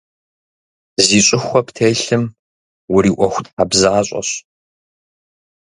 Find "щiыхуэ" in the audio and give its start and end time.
1.25-1.61